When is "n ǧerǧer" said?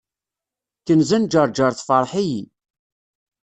1.19-1.71